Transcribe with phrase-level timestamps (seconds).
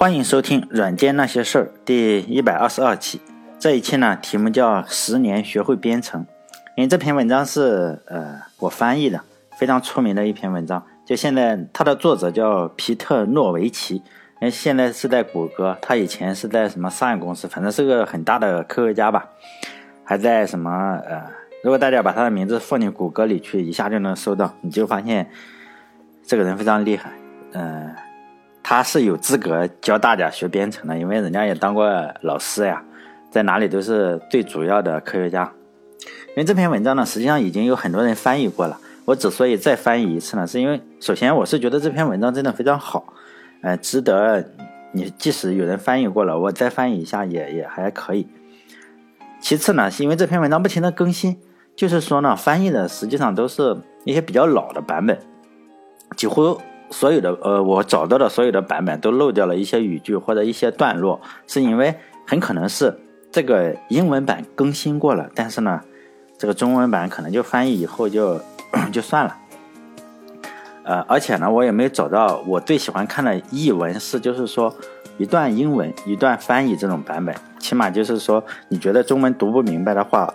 [0.00, 3.20] 欢迎收听《软件那些事儿》第一百二十二期。
[3.58, 6.24] 这一期呢，题目叫“十年学会编程”。
[6.78, 9.20] 因为这篇文章是呃我翻译的，
[9.58, 10.86] 非常出名的一篇文章。
[11.04, 14.02] 就现在，它的作者叫皮特诺维奇，因
[14.42, 19.28] 为，现在是在谷歌，他以前是在什么商业公司，反正是个很大的科学家吧。
[20.04, 20.70] 还在什么
[21.08, 21.24] 呃，
[21.64, 25.28] 如果大家把他的名字放进谷歌里去，一下就能搜到，你就发现
[26.24, 27.10] 这个人非常厉害。
[27.50, 27.92] 嗯。
[28.70, 31.90] 他是有资格教大家学编程的，因为人家也当过
[32.20, 32.84] 老师呀，
[33.30, 35.50] 在哪里都是最主要的科学家。
[36.02, 38.78] 因为这篇文章呢，实际上已经有很多人翻译过了。
[39.06, 43.14] 我之所以再翻译一次呢，是因为首先我是觉得这篇文章真的非常好，
[43.62, 44.44] 呃，值得
[44.92, 48.28] 你即使有人翻译过了，我再翻译一下也也还可以。
[49.40, 51.40] 其次呢，是因为这篇文章不停的更新，
[51.74, 55.18] 就是说呢，翻译的实际上都是一些比较老的版本，
[56.14, 56.60] 几乎。
[56.90, 61.94] 所有的呃，我找到的所有的版本都漏掉了一些语句或者一些段落，是因为
[62.26, 62.98] 很可能是
[63.30, 65.80] 这个英文版更新过了，但是呢，
[66.38, 68.40] 这个中文版可能就翻译以后就
[68.90, 69.36] 就算了。
[70.84, 74.74] 呃，而且呢，我也没找到我最喜欢看的译文是，就是说
[75.18, 80.32] 一段英文一段翻译这种版本，起码就是说你觉得中文读不明白的话，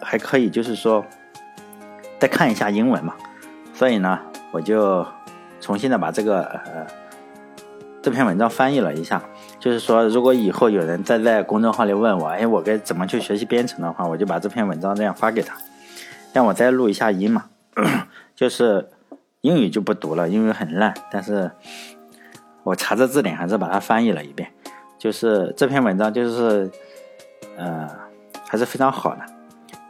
[0.00, 1.04] 还可以就是说
[2.18, 3.14] 再看一下英文嘛。
[3.72, 4.18] 所以呢，
[4.50, 5.06] 我就。
[5.62, 6.86] 重新的把这个呃
[8.02, 9.22] 这篇文章翻译了一下，
[9.60, 15.56] 就是说，如果以后有人再在公众号里问我，哎，我该怎么去学习编程的话，我就把这篇文章这样发给他，
[16.32, 17.44] 让我再录一下音嘛。
[18.34, 18.88] 就是
[19.42, 21.52] 英语就不读了，英语很烂，但是
[22.64, 24.50] 我查着字典还是把它翻译了一遍。
[24.98, 26.70] 就是这篇文章，就是
[27.56, 27.88] 呃
[28.48, 29.20] 还是非常好的。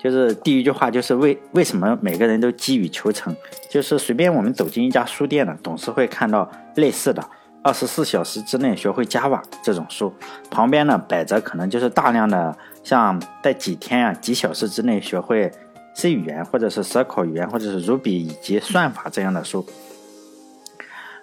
[0.03, 3.35] 就是第一句话，就是为为什么每个人都急于求成？
[3.71, 7.25] 就是随便我们走进一家书店呢，总是会看到类似的
[7.63, 10.13] “二十四小时之内学会 Java” 这种书，
[10.51, 15.49] 旁边呢摆着可能就是大量的像在几天啊、几小时之内学会
[15.95, 19.65] C 语言，或者是蛇口语言，或者是 Ruby 以及算法这样的书。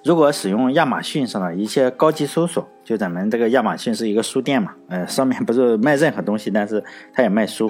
[0.06, 6.82] 如果使用亚马逊上的一些高级搜索，就咱们这个亚马逊是一个书店嘛，呃，上面不是卖任何东西，但是
[7.14, 7.70] 它也卖书。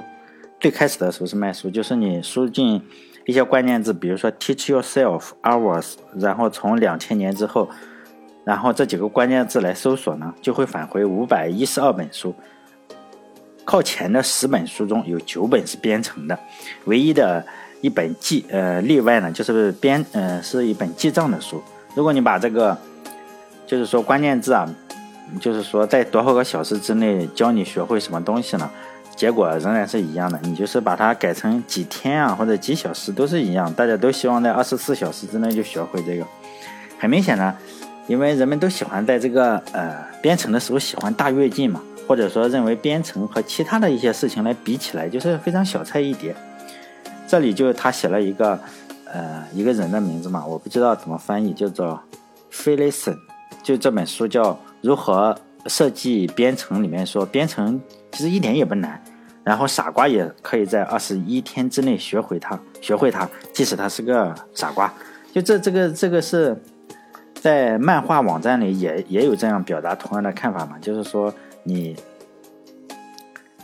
[0.59, 2.81] 最开始的时候是卖书，就是你输进
[3.25, 7.70] 一些关键字，比如说 teach yourself hours，然后从两千年之后，
[8.44, 12.36] 然后这几个关键字来搜索呢，就会返回五百一十二本书。
[13.64, 16.38] 靠前的十本书中有九本是编程的，
[16.86, 17.46] 唯一的
[17.81, 21.62] 一本记呃例外呢，就是编呃是一本记账的书。
[21.94, 22.75] 如果你把这个
[23.68, 24.68] 就是说关键字啊，
[25.40, 28.69] 就是说在多少个小时之内教你学会什么东西呢？
[29.19, 36.25] 结果仍然是一样的，你就是把它改成几天啊，或者几小时都是一样，大家都希望在二十四小时之内就学会这个。
[36.97, 37.53] 很明显呢，
[38.07, 46.34] 因为人们都喜欢在这个呃编程的时候喜欢大跃进嘛，或者说认为编程和其他的一些事情来比起来就是非常小菜一碟。
[47.28, 48.57] 这里就他写了一个
[49.03, 52.01] 呃一个人的名字嘛，我不知道怎么翻译，叫做
[52.50, 53.19] f e l i s o n
[53.62, 57.81] 就这本书叫如何设计编程，里面说编程
[58.12, 59.02] 其实一点也不难。
[59.44, 64.94] 然后傻瓜也可以在二十一天之内学会它，学会它，即使他是个傻瓜。
[65.34, 66.56] 就这这个这个是
[67.34, 70.78] 在漫画网站里也也有这样表达同样的看法嘛？
[70.80, 71.34] 就是说
[71.64, 71.96] 你，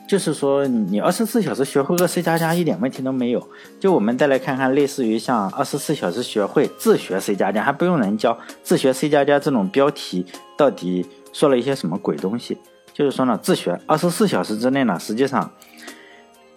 [0.08, 3.48] 就是说你二十四小时学会个 C 加加一点问题都没有。
[3.80, 10.26] 就我们再来看看，类似于像二十四小时学会自学 C 加加，还不用人教，自学 C 加加这种标题
[10.58, 11.06] 到底
[11.36, 12.58] 说了一些什么鬼东西？
[12.94, 15.52] 就是说呢，自学二十四小时之内呢，实际上。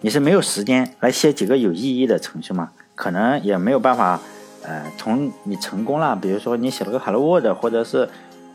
[0.01, 2.69] 你是没有时间来写几个有意义的程序嘛？
[2.95, 4.17] 可能也没有办法，
[4.63, 8.07] 呃，从你成功了，比如说你写了个 Hello World，或者是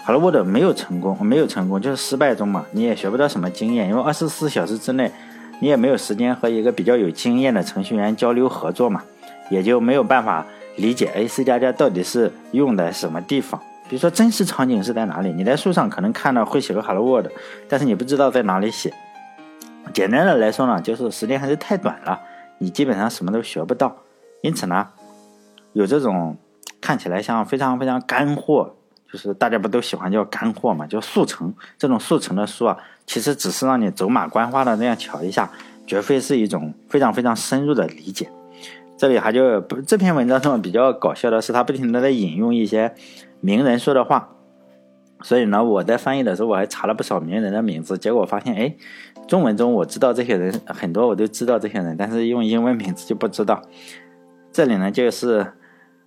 [0.07, 5.13] Hello World 没有成功，没有成功就是失败中嘛，你也学不到什么经验，因为二十四小时之内，
[5.61, 9.05] 你也没有时间和一个比较有经验的程序员交流合作嘛，
[9.51, 15.33] 也就没有办法理解 A C 加加到底是用在什么地方，比如说真实场景是在哪里？
[15.33, 17.31] 你在书上可能看到会写个 Hello World，
[17.69, 18.93] 但是你不知道在哪里写。
[19.93, 22.19] 简单的来说呢，就是时间还是太短了，
[22.59, 23.97] 你基本上什么都学不到。
[24.41, 24.89] 因此呢，
[25.75, 26.37] 有这种
[26.81, 28.75] 看起来像非常非常干货，
[29.13, 35.51] 就是大家不都喜欢叫干货嘛，叫速成这种速成的书啊，其实只是让你走马观花的那样瞧一下，
[35.87, 38.31] 绝非是一种非常非常深入的理解。
[38.97, 42.95] 这里还就不这篇文章中比较搞笑的是，他不停的在引用一些
[43.45, 44.31] 名人说的话。
[45.23, 48.75] 所以呢，我在翻译的时候，我还查了不少名人的名字，结果发现，哎，
[49.27, 53.63] 中文中我知道这些人很多，我都知道这些人，但是用英文名字就不知道。
[54.53, 55.47] 这里呢，就是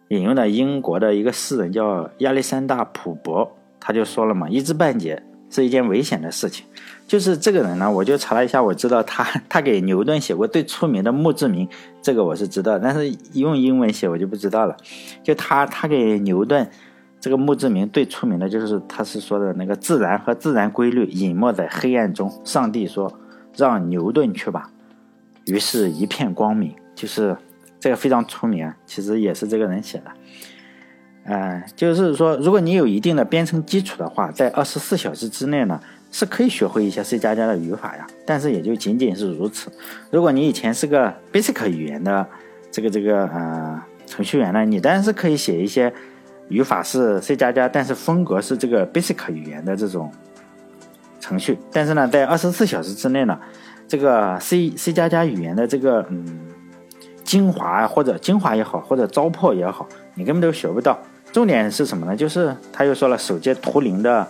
[0.09, 6.65] 引用的英国的一个诗人叫亚历山大·普伯，他就说了嘛：“一知半解是一件危险的事情。
[7.07, 11.67] 就是这个人呢，我就查了一下，我知道他 他给牛顿写过最出名的墓志铭，
[12.03, 14.77] 这个我是知道，但是用英文写我就不知道了。
[15.23, 16.69] 就他他给牛顿
[17.27, 23.19] 这个墓志铭最出名的就是他是说的那个自然和自然规律隐没在黑暗中，上帝说
[23.53, 24.71] 让牛顿去吧，
[25.45, 27.35] 于是一片光明，就是
[27.81, 30.11] 这个非常出名，其实也是这个人写的。
[31.25, 35.77] 嗯，就是说，如果你有一定的编程基础的话，在二十四小时之内呢，
[36.09, 38.07] 是可以学会一些 C 加加的语法呀。
[38.25, 39.69] 但是也就仅仅是如此。
[40.11, 42.25] 如果你以前是个 Basic 语言的
[42.71, 45.93] 这个这个呃程序员呢，你当然是可以写一些
[46.49, 50.11] 语法是 C 加加，但是风格是这个 Basic 语言的这种
[51.19, 51.57] 程序。
[51.71, 53.37] 但是呢，在二十四小时之内呢，
[53.87, 56.39] 这个 C C 加加语言的这个嗯
[57.23, 60.97] 精华或者精华也好，或者糟粕也好，你根本都学不到。
[61.33, 62.15] 重点是什么呢？
[62.15, 64.25] 就是他又说了，首届图灵的，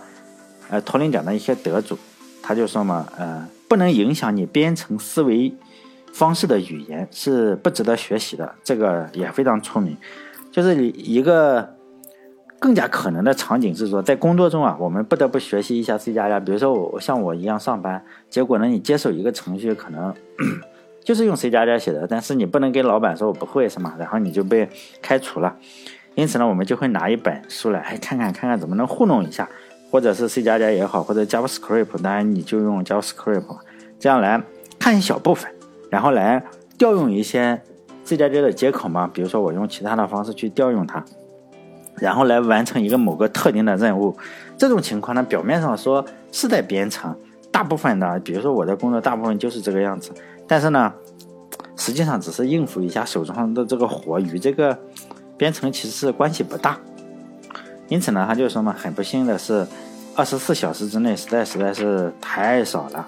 [0.68, 1.96] 呃，图灵奖的一些得主，
[2.42, 5.54] 他就说嘛，呃，不能影响你编程思维
[6.12, 8.52] 方式的语言是不值得学习的。
[8.64, 9.96] 这个也非常出名。
[10.50, 11.76] 就是一个
[12.60, 16.40] 更加可能的场景是说，在工作中啊，我们不得不学习一下 C 加加。
[16.40, 20.12] 比如说我像我一样上班，结果呢，你接手一个程序，可能
[21.04, 23.94] 就是用 C 加加写的，但是你不能跟老板说我不会，是吗？
[23.98, 24.68] 然后你就被
[25.00, 25.56] 开除了。
[26.14, 29.48] 因此呢，我们就会拿一本书来，哎，看看看看怎么能糊弄一下，
[29.90, 33.44] 或者是 C 加加也好，或者 JavaScript，当然你就用 JavaScript，
[34.00, 34.42] 这样来
[34.80, 35.48] 看一小部分，
[35.90, 36.44] 然后来
[36.76, 37.60] 调用一些
[38.02, 41.04] C 加加的接口嘛，比如说我用其他的方式去调用它，
[42.00, 44.16] 然后来完成一个某个特定的任务。
[44.56, 47.14] 这种情况呢，表面上说是在编程，
[47.50, 50.10] 大部分的，比如说我的工作大部分就是这个样子，
[50.46, 50.92] 但是呢，
[51.76, 54.78] 实际上只是应付一下手上的这个活，与这个。
[55.38, 56.76] 编程其实是关系不大，
[57.86, 59.64] 因此呢，他就说嘛，很不幸的是，
[60.16, 63.06] 二十四小时之内实在实在是太少了。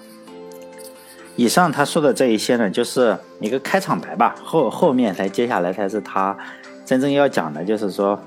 [1.35, 6.33] 以上他说的这一些呢，就是一个开场白吧，后后面才接下来才是他
[6.85, 8.17] 真正要讲的，就是说，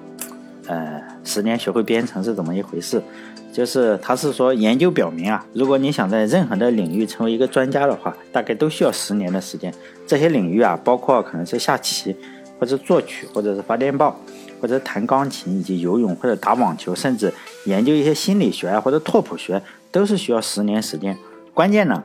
[0.67, 3.03] 呃，十年学会编程是怎么一回事？
[3.53, 9.73] 就是他是说，研究表明啊，如果你想在任何的领域成为一个专家的话，大概都需要十年的时间。
[10.07, 12.17] 这些领域啊，包括可能是下棋。
[12.57, 14.17] 或者作曲，或者是发电报，
[14.61, 17.31] 或者弹钢琴，以及游泳或者打网球，甚至
[17.65, 21.19] 研究一些心理学啊或者拓扑学，都是需要十年时间。
[21.53, 22.03] 关键呢，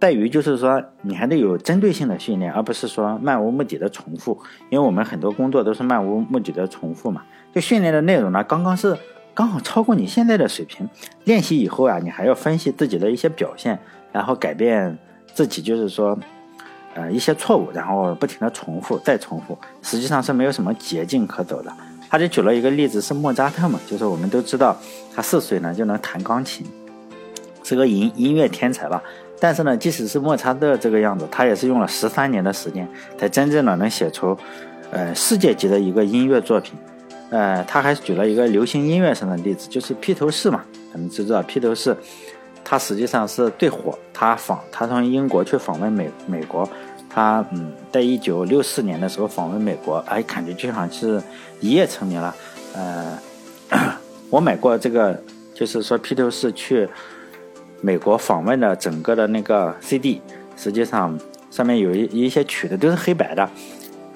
[0.00, 4.38] 在于就是说你还得有针对性的训练，而不是说漫无目的的重复。
[4.70, 7.22] 因为我们很多工作都是漫无目的的重复嘛。
[7.54, 8.96] 就训练的内容呢，刚刚是
[9.34, 10.88] 刚好超过你现在的水平。
[11.24, 13.78] 练习以后啊，你还要分析自己的一些表现，
[14.12, 14.96] 然后改变
[15.32, 16.18] 自己，就是说。
[16.98, 21.70] 呃，一些错误，然后不停的重复，再重复，实际上是没有什么捷径可走的。
[22.08, 24.74] 他就举了一个例子，是莫扎特嘛，就是我们都知道，
[25.14, 26.66] 他四岁呢就能弹钢琴，
[27.62, 29.02] 是个音音乐天才吧。
[29.38, 32.88] 但是呢，即使是莫扎特这个样子，他也是用了十三年的时间，
[33.18, 34.36] 才真正的能写出，
[34.90, 36.74] 呃，世界级的一个音乐作品。
[37.30, 41.96] 呃，他还举了一个流行音乐上的例子，就是披头士嘛，咱们知道披头士，
[42.64, 46.68] 他实际上是最火，他访，他从英国去访问美美国。
[47.08, 51.22] 他嗯，在一九六四年的时候访问美国，哎，感觉就像是
[51.60, 52.34] 一夜成名了。
[52.74, 53.18] 呃，
[54.28, 55.18] 我买过这个，
[55.54, 56.86] 就是说披头士去
[57.86, 60.20] 美国访问的整个的那个 CD，
[60.56, 61.16] 实际上
[61.52, 63.48] 上面有一一些曲子都是黑白的。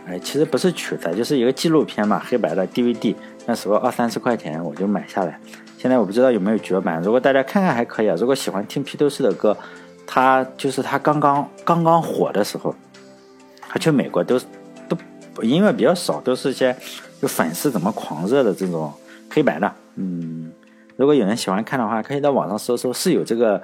[0.08, 3.14] 哎，其实不是曲子，就是一个纪录片嘛，黑白的 DVD。
[3.46, 5.38] 那时候二三十块钱我就买下来。
[5.78, 8.16] 现在我不知道有没有绝版，如果大家看看还可以啊。
[8.18, 9.56] 如果喜欢听披头士的歌，
[10.04, 12.74] 他就是他刚刚刚刚火的时候。
[13.68, 14.36] 他去美国都
[14.88, 14.98] 都
[15.42, 16.76] 音乐比较少，都是些
[17.20, 18.92] 有粉丝怎么狂热的这种
[19.30, 19.72] 黑白的。
[19.94, 20.50] 嗯，
[21.00, 23.62] 如果有人喜欢看的话，可以在网上搜搜，是有这个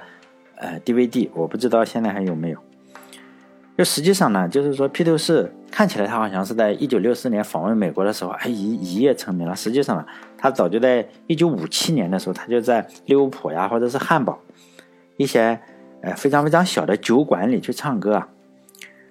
[0.55, 2.57] 呃 DVD，我不知道现在还有没有。
[3.77, 9.55] 就实际上呢，就是说披头士看起来他好像是在一九六四年访问美国的时候，哎一一夜成名了。
[9.55, 10.03] 实际上呢，
[10.35, 14.39] 他早就在一九五七年的时候，他就在利物浦呀，或者是汉堡
[15.17, 15.59] 一些
[16.01, 18.27] 呃非常非常小的酒馆里去唱歌啊。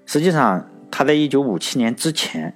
[0.04, 0.68] 实际上。
[0.88, 2.54] 他在一九五七年之前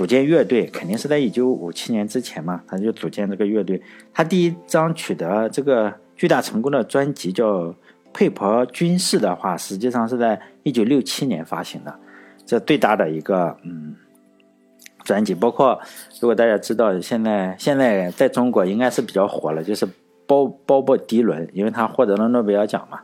[0.00, 3.82] 组建乐队，肯定是在一九五七年之前嘛，他就组建这个乐队。
[4.14, 7.64] 他第一张取得这个巨大成功的专辑叫
[8.10, 11.94] 《佩珀军事》的话，实际上是在一九六七年发行的，
[12.46, 13.94] 这最大的一个嗯
[15.04, 15.34] 专辑。
[15.34, 15.78] 包括
[16.18, 19.86] 如果大家知道，现在现在在中国应该是比较火了，就是
[20.26, 23.00] 鲍鲍勃迪伦，因为他获得了诺贝尔奖嘛。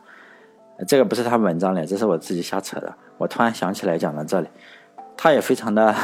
[0.88, 2.94] 这个不是他文章里，这是我自己瞎扯的。
[3.18, 4.48] 我突然想起来讲到这里，
[5.14, 5.94] 他也非常的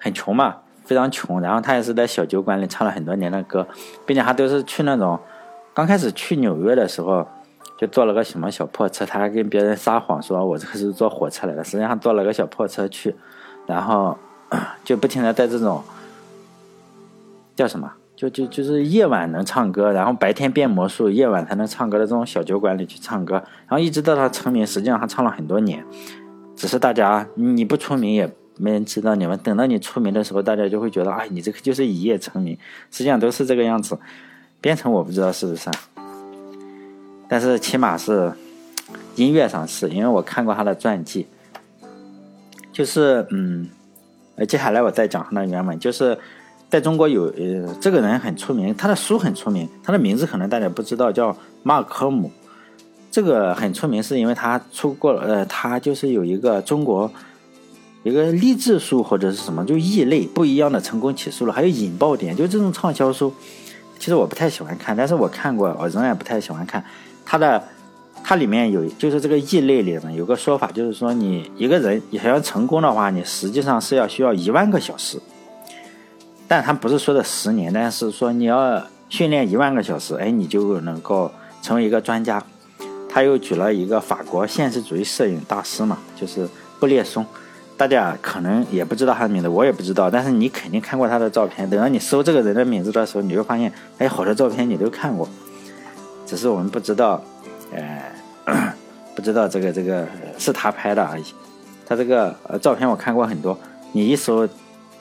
[0.00, 1.40] 很穷嘛，非常穷。
[1.40, 3.68] 然后他也是在小酒馆里唱了很多年的歌，
[4.04, 5.20] 并且他都是去那种。
[5.72, 7.26] 刚开始去纽约的时候，
[7.78, 13.14] 就坐了个什么小破车，他还跟别人撒谎说我这个是坐火车来的，实际上坐了个小破车去，
[13.66, 14.18] 然后
[14.84, 15.82] 就不停的在这种
[17.54, 25.86] 叫什么，就就就是夜晚能唱歌，然后白天变魔术，夜晚才能唱歌的这种小酒馆里去唱歌，然后一直到他成名，实际上他唱了很多年，
[26.56, 28.28] 只是大家你不出名也。
[28.60, 32.56] 没人知道你们，等到你出名的时候，大家就会觉得，哎，你这个就是一夜成名。
[32.90, 33.98] 实际上都是这个样子。
[34.60, 35.70] 编程我不知道是不是，
[37.26, 38.30] 但是起码是
[39.16, 41.26] 音乐上是，因为我看过他的传记。
[42.70, 43.68] 就是，嗯，
[44.36, 45.78] 呃，接下来我再讲他的原文。
[45.78, 46.18] 就是
[46.68, 52.30] 在中国有，呃，这个人很出名，他的书很出名，他的名字可能大家不知道，叫马尔科姆。
[53.10, 57.10] 这个很出名，是因为他出过，呃，他就是有一个中国。
[58.02, 63.32] 一个励志书或者是什么，就异类不一样的成功起诉了，还有引爆点，就这种畅销书，
[63.98, 66.82] 其实我不太喜欢看，但是我看过，我仍然不太喜欢看。
[67.26, 67.62] 它的
[68.24, 75.20] 它里面有，就是这个异类里面有个说法，就是说你一个人想要成功的话，你实际上是要需要一万个小时，
[76.48, 81.30] 但他不是说的十年，但是说你要训练一万个小时，哎，你就能够
[81.60, 82.42] 成为一个专家。
[83.12, 87.26] 他又举了一个法国现实主义摄影大师嘛，就是布列松。
[87.80, 91.70] 大家可能也不知道他的名字，我也不知道，但是你肯定看过他的照片。
[91.70, 95.26] 等到你搜这个人的名字的时候，你就发现，哎，好多照片你都看过，
[96.26, 97.24] 只是我们不知道，
[97.72, 98.74] 呃，
[99.16, 100.06] 不知道这个这个
[100.36, 101.24] 是他拍的而已。
[101.86, 103.58] 他这个呃照片我看过很多，
[103.92, 104.46] 你一搜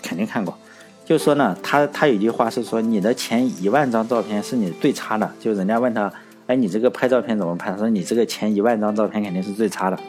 [0.02, 0.58] 肯定看过。
[1.04, 5.30] 就说呢，他他有句话是说，你的前一万张照片是你最差的。
[5.38, 6.10] 就人家问他，
[6.48, 7.72] 哎，你这个拍照片怎么拍？
[7.72, 10.00] 他说你这个前一万张照片肯定是最差的。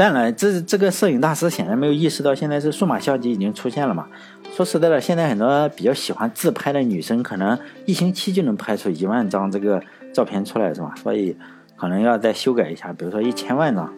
[0.00, 4.06] 当然，这这个摄影大师显然没有意识到，现在是数码相机已经出现了嘛。
[4.50, 9.78] 说实在的，现在很多比较喜欢自拍的女生，可能一星期就能拍出一万张这个
[10.14, 10.94] 照片出来，是吧？
[11.02, 11.36] 所以
[11.76, 13.92] 可能要再修改一下，比如说一千万张。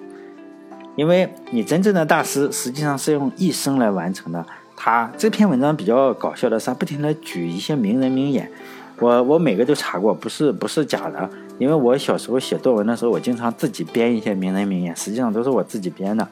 [0.97, 4.45] 因为你真正的大师实际上是用一生来完成的。
[4.77, 8.51] 他这篇文章比较搞笑的是，他不停的举一些名人名言，
[8.99, 11.31] 我我每个都查过，不是不是假的。
[11.59, 16.27] 因为我小时候写作文的时候，我经常自己编一些名人名言，实际上都是我自己编的，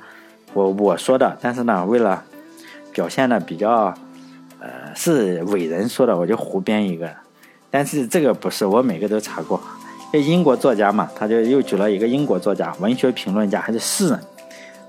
[0.55, 1.37] 我我说的。
[1.41, 2.25] 但是呢，为了
[2.93, 3.95] 表现的比较，
[4.59, 7.09] 呃，是伟人说的，我就胡编一个。
[7.71, 9.61] 但是这个不是，我每个都查过。
[10.12, 14.19] 这英国作家嘛，他就又举了一个英国作家、文学评论家还是诗人，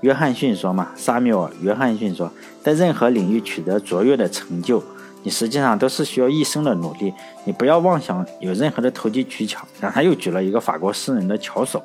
[0.00, 2.28] 约翰逊说嘛，沙缪尔·约翰逊说，
[2.60, 4.82] 在任何领域取得卓越的成就。
[5.24, 7.14] 你实际上都是需要一生的努力，
[7.44, 9.64] 你不要妄想有任何的投机取巧。
[9.80, 11.80] 然后他又举了一个法国诗人的巧手，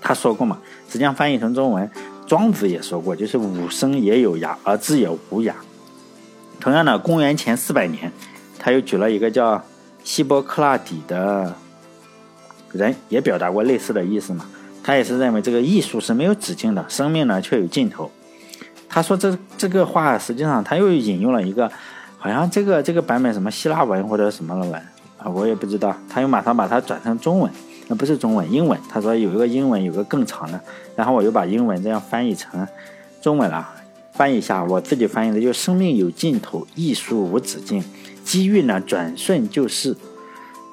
[0.00, 0.58] 他说过嘛，
[0.88, 1.90] 实际上翻译成中文，
[2.28, 5.52] 庄子也说过，就是吾生也有涯，而知也无涯。
[6.60, 8.12] 同样的，公元前四百年，
[8.60, 9.60] 他又举了一个叫
[10.04, 11.52] 希波克拉底的
[12.70, 14.46] 人，也表达过类似的意思嘛。
[14.84, 18.08] 他也是认为这个艺术是没有止境的，生命呢却有尽头。
[18.88, 21.68] 他说这这个话，实际上他又引用了一个。
[22.20, 24.74] 好像这个这个版本什么希腊文或者什么的文
[25.16, 25.96] 啊，我也不知道。
[26.08, 27.50] 他又马上把它转成中文，
[27.88, 28.78] 那不是中文，英文。
[28.90, 30.60] 他说有一个英文，有个更长的。
[30.94, 32.68] 然后我又把英文这样翻译成
[33.22, 33.66] 中文了，
[34.12, 37.82] 翻译一下，我自己翻译的就是生命有尽头，艺术无止境，
[38.22, 39.96] 机遇呢转瞬就是，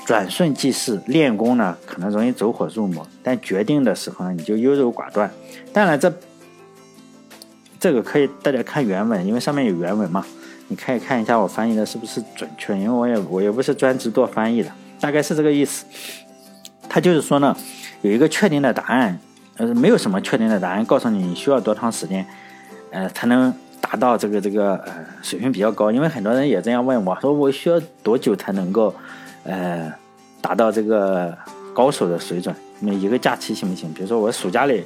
[0.06, 1.02] 转瞬即逝。
[1.08, 5.32] 练功呢可能容易走火入魔，但决定的时候呢你就优柔寡断。
[5.72, 6.14] 当然这
[7.80, 10.26] 这个可以大家看原文，因为上面有原文嘛。
[10.70, 14.70] 你可以看一下我翻译的是不是准确，因为我也我也不是专职做翻译的，
[15.00, 15.86] 大概是这个意思。
[16.90, 17.56] 他就是说呢，
[18.02, 19.18] 有一个确定的答案，
[19.56, 22.26] 呃，没有什么确定的答案告诉你你需要多长时间，
[22.92, 25.92] 呃，才能达到这个这个呃水平比较高。
[25.92, 28.94] 因为很多人也这样问我说，我需要多久才能够
[29.44, 29.92] 呃
[30.42, 31.38] 达到这个
[31.74, 32.56] 高手的水准？
[32.82, 33.94] 那一个假期行不行？
[33.94, 34.84] 比如说我暑假里。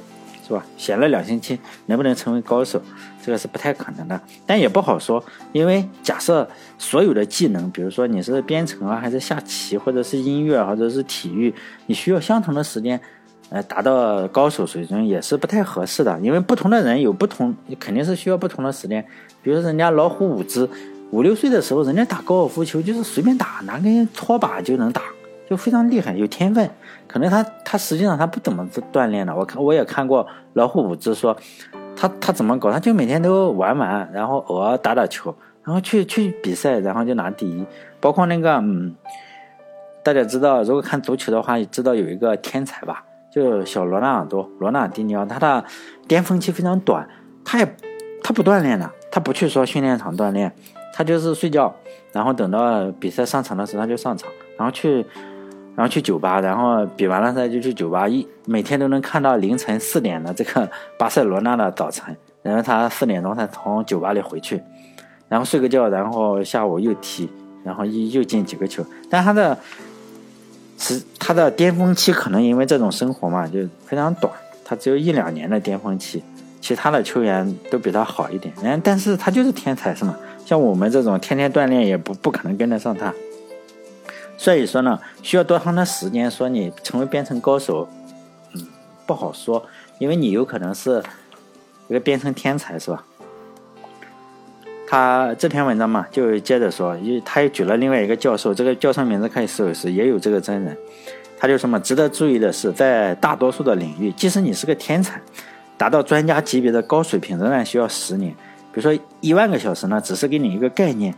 [0.52, 0.66] 是吧？
[0.76, 2.80] 闲了两星期，能不能成为高手？
[3.24, 5.24] 这个是不太可能的，但也不好说。
[5.52, 11.54] 因为假设所有的技能，比如说你是编程啊，还是下棋，或者是音乐，或者是体育，
[11.86, 13.00] 你需要相同的时间，
[13.48, 16.18] 呃，达到高手水准也是不太合适的。
[16.20, 19.02] 因为不同的人有不同，肯定是需要不同的时间。
[19.42, 20.68] 比如说人家老虎伍兹，
[21.12, 25.02] 五六岁的时候，人家打高尔夫球就是随便打，拿根拖把就能打。
[25.48, 26.70] 就非常厉害，有天分。
[27.06, 29.34] 可能他他实际上他不怎么锻炼的。
[29.34, 31.36] 我看我也看过老虎伍兹说，
[31.94, 32.72] 他他怎么搞？
[32.72, 37.66] 他就每天都玩玩，然后偶尔打打球，然后去去比赛，然后就拿第一。
[38.00, 38.94] 包括那个嗯，
[40.02, 45.64] 大家知道，如果看足球的话，知道有一个天才吧，就小罗纳尔多，罗纳尔迪尼奥，他的
[46.08, 47.06] 巅峰期非常短，
[47.44, 47.76] 他也
[48.22, 50.50] 他不锻炼的，他不去说训练场锻炼，
[50.94, 51.74] 他就是睡觉，
[52.12, 54.30] 然后等到比赛上场的时候他就上场。
[54.58, 55.04] 然后去，
[55.74, 64.62] 然后去酒吧，然后比完了赛就去酒吧，一每天都能看到凌晨四点的这个巴塞罗那的早晨，然后他四点钟才从酒吧里回去，
[65.28, 67.28] 然后睡个觉，然后下午又踢，
[67.64, 69.56] 然后又又进几个球，但他的
[70.76, 74.30] 是他的巅峰期可能因为这种生活嘛就非常短，
[74.64, 76.22] 他只有一两年的巅峰期，
[76.60, 80.14] 其他的球员都比他好一点，嗯，但是他就是天才是吗？
[80.44, 83.14] 像我们这种天天锻炼也不不可能跟得上他。
[84.42, 86.28] 所以说呢，需要多长的时间？
[86.28, 87.86] 说你成为编程高手，
[88.56, 88.66] 嗯，
[89.06, 89.64] 不好说，
[90.00, 91.00] 因为你有可能是
[91.86, 93.04] 一个编程天才，是吧？
[94.88, 100.76] 他这篇文章嘛，就接着说，因他又举了另外一个教授，这个教授名字可以搜一搜，也有这个真人。
[101.38, 101.78] 他就什么？
[101.78, 105.22] 值得注意的是，在大多数的领域，即使你是个天才，
[105.76, 108.32] 达到专家级别的高水平，仍然需要十年。
[108.72, 111.14] 比如说一万个小时呢，只是给你一个概念，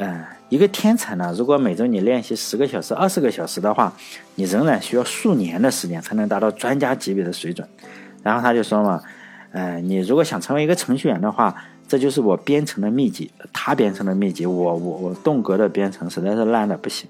[0.00, 0.24] 嗯。
[0.50, 3.92] 一个天才呢，如果每周你练习十个小时、二十个小时的话，
[4.34, 7.68] 你仍然需要数年的时间才能达到专家级别的水准。
[8.24, 9.00] 然后他就说嘛，
[9.52, 11.54] 呃，你如果想成为一个程序员的话，
[11.86, 13.30] 这就是我编程的秘籍。
[13.52, 17.08] 他编程的秘籍，我我我动格的编程实在是烂的不行。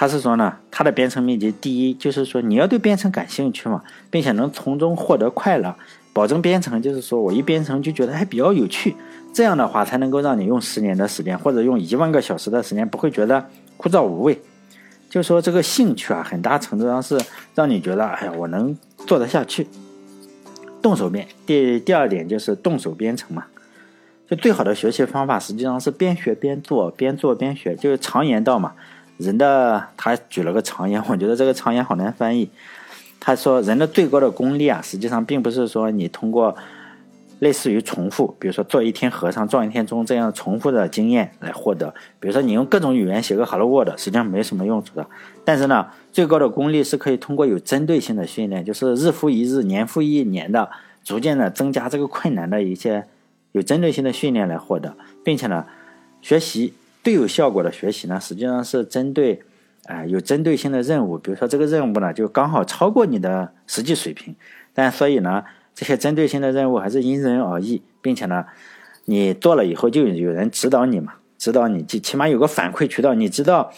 [0.00, 5.76] 他是说呢，他的编程秘籍，第一就是说你要对编程感兴趣嘛，并且能从中获得快乐。
[6.14, 8.96] 保证编程就是说我一编程就觉得还比较有趣。
[9.34, 14.40] 这样的话才能够让你用十年的时间，或者用一万个小时的时间，不会觉得枯燥无味。
[15.10, 17.20] 就说这个兴趣啊，很大程度上是
[17.54, 18.74] 让你觉得，哎呀，我能
[19.06, 19.66] 做得下去。
[20.80, 23.44] 动手编，第第二点就是动手编程嘛。
[24.26, 27.76] 就最好的学习方法，实际上是边学边做，边做边学。
[27.76, 28.72] 就是常言道嘛，
[29.20, 32.50] 人的他举了个常言，我觉得这个常言好难翻译。
[33.20, 36.56] 他说，人的最高的功力啊，实际上并不是说你通过。
[37.40, 41.88] 类似于重复，比如说做一天和尚撞一天钟这样重复的经验来获得。
[42.20, 45.06] 比如说你用各种语言写个 Hello World，实际上没什么用处的。
[45.42, 50.68] 但是呢，最高的功力是可以通过有针对性的训练，就是日复一日、年复一年的，
[51.02, 53.06] 逐渐的增加这个困难的一些
[53.52, 55.64] 有针对性的训练来获得，并且呢，
[56.20, 59.42] 学习最有效果的学习呢，实际上是针对，
[59.86, 61.18] 啊，有针对性的任务。
[61.18, 64.34] 比如说这个任务呢，就刚好超过你的实际水平，
[64.74, 65.44] 但所以呢。
[65.72, 68.44] 这些针对性的任务还是因人而异，并且呢，
[69.06, 73.72] 你做了以后就有人指导你嘛，指导你，起起码有个反馈渠道，你知道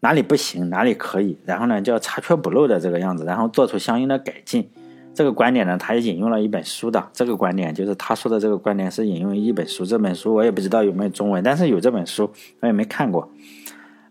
[0.00, 4.70] 哪里不行，哪里可以，然后呢，就要查缺补漏的这个样子，然后做出相应的改进。
[5.16, 13.30] 这个观点呢，他也引用了一本书的，这个观点就是他说的这个观点是引用一本书，这本书我也不知道有没有中文，但是有这本书，我也没看过。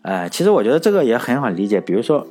[0.02, 2.26] 呃，其实我觉得这个也很好理解，比如说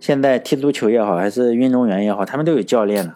[0.00, 3.14] 现在踢足球也好，还是运动员也好，他们都有教练了。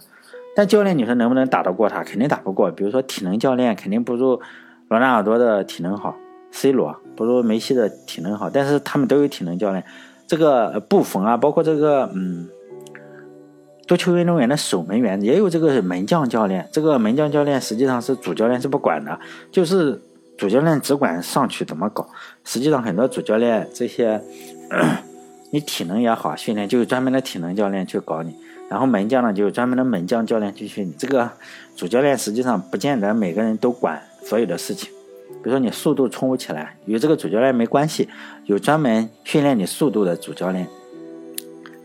[0.54, 2.04] 但教练，你说能不能打得过他？
[2.04, 2.70] 肯定打不过。
[2.70, 4.40] 比如说体能教练，肯定不如
[4.88, 6.16] 罗纳尔多的体能好
[6.52, 8.48] ，C 罗不如梅西的体能好。
[8.48, 9.84] 但是他们都有体能教练。
[10.26, 12.48] 这个布冯啊，包括这个嗯，
[13.86, 16.68] 足球运动员的守门员也有这个门将教练。
[16.72, 19.18] 这个门将教练实际上是主教练是不管的，
[19.52, 20.00] 就是
[20.36, 22.08] 主教练只管上去怎么搞。
[22.44, 24.20] 实际上很多主教练这些，
[25.52, 28.34] 你体能也好训练，就是专门的体能教练去搞你。
[28.68, 30.92] 然后门将呢，就有专门的门将教练去训你。
[30.98, 31.30] 这个
[31.76, 34.90] 主教练实际上不见得每个人都管所有的事情。
[35.28, 38.08] 比如说你速度冲不起来，与这个主教练没关系，
[38.46, 40.66] 有专门训练你速度的主教练，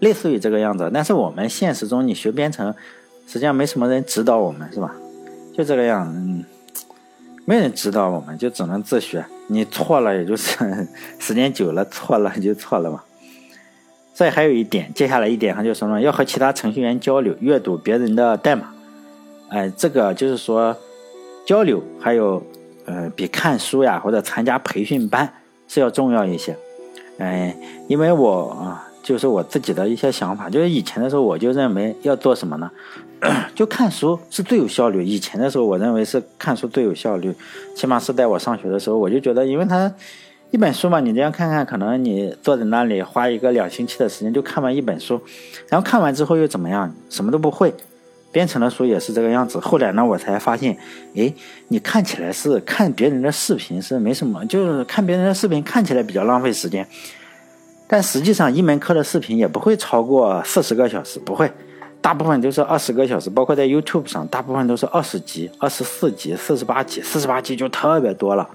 [0.01, 0.91] 类似于这个样子。
[0.93, 2.75] 但是我们现实中你学编程，
[3.25, 4.93] 实际上没什么人指导我们，是吧？
[5.57, 6.45] 就这个样，嗯，
[7.45, 9.25] 没人指导我们，就只能自学。
[9.47, 10.87] 你错了，也就是
[11.19, 13.03] 时间久了错了就错了嘛。
[14.13, 18.73] 再还有一点，接下来一点他就说呢，要和其他程序员交流，阅读别人的代码。
[19.49, 20.77] 哎，这个就是说，
[21.45, 22.41] 交流还有，
[22.85, 25.33] 呃，比看书呀或者参加培训班
[25.67, 26.55] 是要重要一些。
[27.17, 27.55] 哎，
[27.87, 32.69] 因为我啊，就是我自己的一些想法，就是以前的时候我就认为要做什么呢？
[33.53, 35.03] 就看书是最有效率。
[35.03, 37.33] 以前的时候我认为是看书最有效率，
[37.75, 39.91] 起码是在我上学的时候，我就觉得，因为他。
[40.53, 45.21] 一本书嘛，你这样看看，可能你坐在那里花一个两星期的时间就看完一本书，
[45.69, 46.93] 然后看完之后又怎么样？
[47.09, 47.73] 什么都不会。
[48.33, 49.57] 编程的书也是这个样子。
[49.59, 50.77] 后来呢，我才发现，
[51.15, 51.33] 哎，
[51.69, 56.85] 你看起来是看别人的视频是没什么，就是看别人的视频看起来比较浪费时间，
[57.91, 61.51] 但实际上一门课的视频也不会超过四十个小时，不会，
[61.99, 68.49] 大部分都是二十个小时，包括在 YouTube 上，大部分都是二十集、二十四集、四十八集，四十八集就特别多了，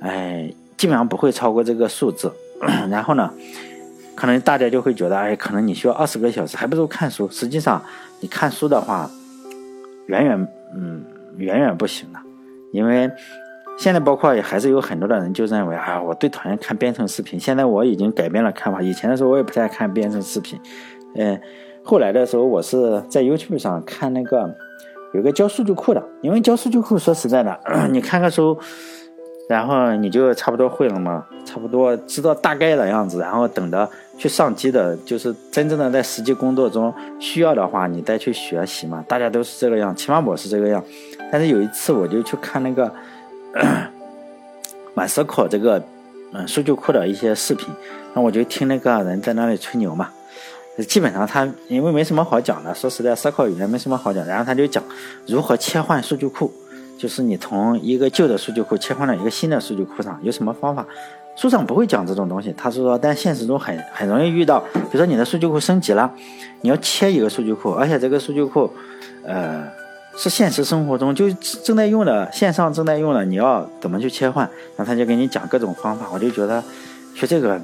[0.00, 0.52] 哎。
[0.76, 2.32] 基本上不会超过这个数字，
[2.88, 3.30] 然后呢，
[4.14, 7.28] 可能大家就会觉得，哎，可能你需要二十个小时，还不如看书。
[7.30, 7.84] 实际上，
[8.20, 9.10] 你看书的话，
[10.06, 11.04] 远远，嗯，
[11.36, 12.18] 远远不行的，
[12.72, 13.10] 因为
[13.80, 17.40] 现在包括也还是有很多的人就认为啊，我最讨厌看编程视频。
[17.40, 20.60] 现在我已经改变了看法，以前的时候我也不太看编程视频。
[21.14, 21.40] 嗯，
[21.82, 24.54] 后来的时候我是在 YouTube 上看那个
[25.14, 27.58] 有个教数据库的，因为教数据库说实在的，
[27.90, 28.58] 你看个书，
[29.48, 33.88] 然后你就差不多会了嘛，差不多知道大概的样子，然后等着
[34.18, 39.02] 去上机的，就是真正的在实际工作中需要的话，你再去学习嘛。
[39.08, 40.84] 大家都是这个样，起码我是这个样。
[41.32, 42.92] 但是有一次我就去看那个。
[44.94, 45.82] MySQL 这个
[46.32, 47.68] 嗯数据库的一些视频，
[48.14, 50.10] 那我就听那个人在那里吹牛嘛。
[50.88, 54.24] 基本上他因为没什么好讲的，说实在，SQL 语言没什么好讲。
[54.26, 54.82] 然后他就讲
[55.26, 56.50] 如何切换数据库，
[56.96, 60.86] 就是你从一个旧的数据库切换到一个新的数据库上，有什么方法？
[61.36, 62.54] 书上不会讲这种东西。
[62.56, 66.10] 他是说，但现实中很很容易遇到，比如说你的数据库升级了，
[66.62, 68.70] 你要切一个数据库，而且这个数据库，
[69.24, 69.79] 呃。
[70.22, 71.32] 是现实生活中就
[71.64, 74.44] 正在用的，线上正在用的，你要怎么去切换？
[74.76, 76.62] 然后他就给你讲各种方法，我就觉得
[77.14, 77.58] 学这个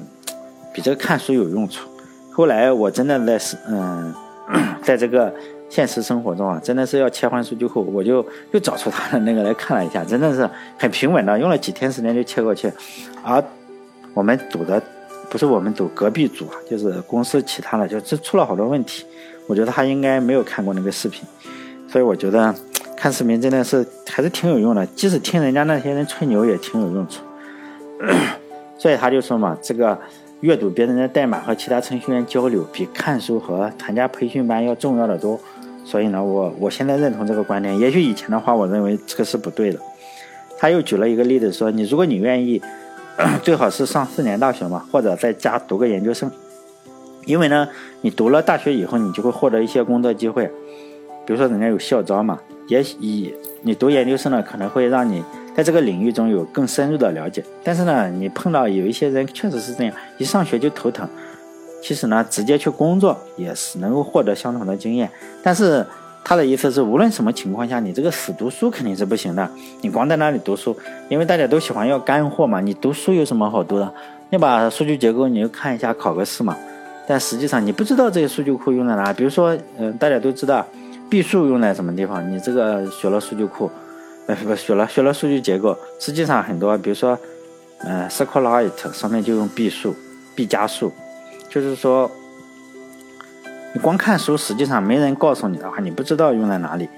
[0.73, 1.87] 比这个看书有用处。
[2.31, 4.11] 后来我真的在是嗯，
[4.81, 5.31] 在这个
[5.69, 12.73] 现实生活中啊，真的是要切换数据库，我就又找出他的那个来看了一下，真的是很平稳的，用了几天时间就切过去。
[13.23, 13.43] 而
[14.15, 14.81] 我们组的
[15.29, 19.05] 不是我们组隔壁组啊，就是公司其他的，就这出了好多问题。
[19.45, 21.23] 我觉得他应该没有看过那个视频。
[21.87, 22.53] 所以我觉得
[22.97, 27.21] 看视频真的是还是挺有用的，即使听人家那些人吹牛也挺有用处。
[28.77, 29.97] 所以他就说嘛，这个
[30.41, 35.39] 阅读别人的代码和其他程序员交流，比看书和参加培训班要重要的多。
[35.85, 37.79] 所以呢，我我现在认同这个观点。
[37.79, 39.79] 也许以前的话，我认为这个是不对的。
[40.59, 42.61] 他又举了一个例子说，你如果你愿意，
[43.41, 46.29] 最好是上四年大学嘛，或者在家读个研究生，
[47.25, 47.69] 因为呢，
[48.01, 50.51] 你读了大学以后，你就会获得一些工作机会。
[51.27, 55.21] 比如说，人家有校招嘛，也以你读研究生呢，可能会让你
[55.53, 57.43] 在这个领域中有更深入的了解。
[57.65, 61.05] 但是呢，你碰到有一些人确实是这样，一上学就头疼。
[61.83, 65.09] 其实呢，直接去工作也是能够获得相同的经验。
[65.43, 65.85] 但是
[66.23, 69.49] 他的意思是，无论什么情况下，你这个死读书肯定是不行的。
[69.81, 70.73] 你光在那里读书，
[71.09, 72.61] 因为大家都喜欢要干货嘛。
[72.61, 73.93] 你读书有什么好读的？
[74.29, 76.55] 你把数据结构你就看一下，考个试嘛。
[77.05, 79.11] 但实际上你不知道这些数据库用在哪。
[79.11, 80.65] 比如说，嗯，大家都知道。
[81.09, 82.29] 毕数用在什么地方？
[82.31, 83.71] 你这个学了数据库，
[84.27, 85.77] 呃，不学了学了数据结构。
[85.99, 87.17] 实际上很多，比如说，
[87.79, 89.95] 呃，SQLite 上面就用毕数、
[90.35, 90.91] 毕加数，
[91.49, 92.11] 就是说，
[93.73, 96.89] 你光看书，实际上没人告诉你的话，你不知道用在哪里。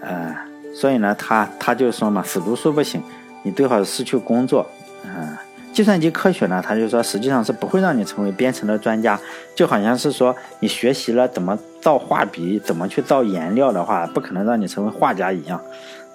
[0.00, 0.36] 呃，
[0.74, 3.02] 所以呢，他他就说嘛，死读书不行，
[3.42, 4.66] 你最好是去工作，
[5.04, 5.36] 嗯。
[5.72, 9.18] 计算机科学呢，他就说实际上是不会让你成为编程的专家，
[9.54, 15.60] 就好像是说你学习了怎么造画笔、怎么去造颜料的话，不可能让你成为画家一样。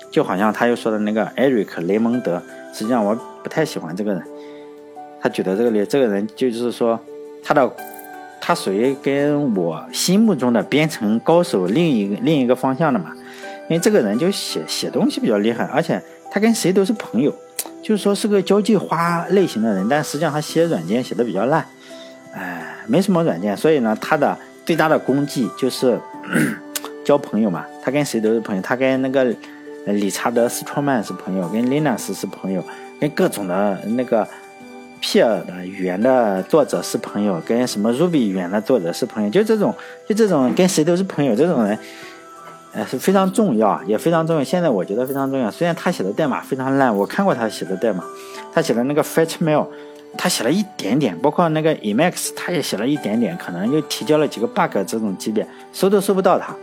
[0.10, 2.42] 就好像他又说的那个艾瑞克·雷蒙德，
[2.72, 4.24] 实际上我不太喜欢这个人。
[5.20, 6.98] 他举的这个例，这个人就是说
[7.44, 7.70] 他的
[8.40, 13.12] 他属于跟我心目中的编程高手另一另一个方向的嘛，
[13.70, 17.34] 因为这个人就写写东西比较厉害，而且他跟谁都是朋友。
[17.88, 21.66] 就是说是个交际花类型的人，但实际上他写软件写的比较烂，
[22.34, 25.98] 哎，没什么软件，所以呢，他的最大的功绩就是
[27.06, 27.66] 交朋友嘛。
[27.82, 29.34] 他跟谁都是朋友，他跟那个
[29.86, 32.62] 理查德·斯托曼是朋友，跟 Linux 是朋友，
[33.00, 34.28] 跟各种的那个
[35.00, 39.74] P 的语言的作者是朋友，跟什么 Ruby 语言的作者是朋友，就这种，
[40.06, 41.80] 就这种跟谁都是朋友这种人。
[42.78, 44.44] 哎，是非常重要，也非常重要。
[44.44, 45.50] 现在我觉得非常重要。
[45.50, 48.04] 虽然他写的代码非常烂，我看过他写的代码，
[48.54, 49.66] 他写的那个 fetch mail，
[50.16, 56.56] 他写了一点点，包括那个 Emacs，他也写了一点点，可能就提交了几个 bug 这种级别，搜都搜不到他。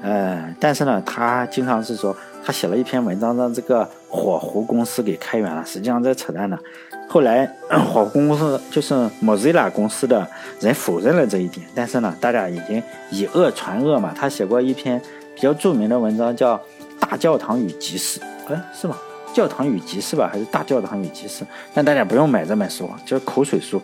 [0.00, 6.58] 呃，但是呢，他经常是说他写了一篇文章，让这个火狐公司给开源了，实际上在扯淡呢。
[7.06, 7.46] 后来
[7.92, 10.26] 火狐公司就是 Mozilla 公司的
[10.60, 14.98] 人否认了这一点，但是呢，大家已经以恶传恶嘛，他写过一篇。
[15.34, 16.56] 比较著名的文章叫
[17.00, 18.96] 《大教堂与集市》，哎，是吧？
[19.34, 21.44] 教堂与集市吧，还是大教堂与集市？
[21.74, 23.82] 但大家不用买这本书，就是口水书。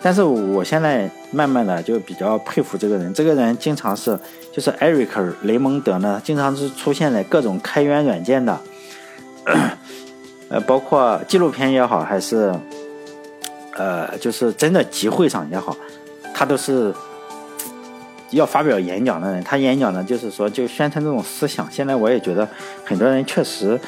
[0.00, 4.16] 但是我现在慢慢的就比较佩服这个人，这个人经常是，
[4.52, 8.60] 就是艾瑞克·雷蒙德呢，经常是出现在各种开源软件的，
[10.48, 12.54] 呃，包括纪录片也好，还是，
[13.74, 15.76] 呃，就是真的集会上也好，
[16.32, 16.94] 他都是。
[18.30, 21.66] 要发表演讲的人，他演讲呢，就是说就宣传这种思想。
[21.70, 22.46] 现在我也觉得
[22.84, 23.78] 很多人确实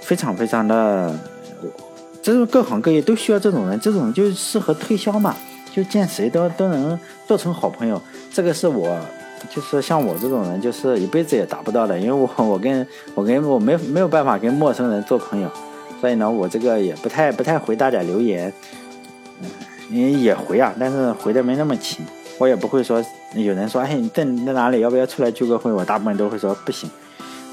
[0.00, 1.16] 非常非常的，
[2.20, 5.36] 这种各行各业都需要这种人，这种就适合推销嘛，
[5.72, 8.00] 就见谁都都能做成好朋友。
[8.32, 8.98] 这个是我，
[9.48, 15.48] 就是像我这种人，就是一辈子也达不到的，因为我我跟我跟我没没有办法跟陌生人做朋友，
[16.00, 18.52] 所以呢，我这个也不太不太回大家留言，
[19.90, 22.04] 嗯，也回啊，但是回的没那么勤。
[22.38, 24.80] 我也不会说有人说，哎，你在在哪里？
[24.80, 25.72] 要不要出来聚个会？
[25.72, 26.90] 我大部分都会说不行，